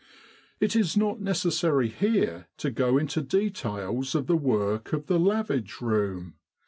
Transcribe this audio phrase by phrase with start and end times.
[0.59, 5.79] It is not necessary here to go into details of the work of the Lavage
[5.79, 6.37] Room.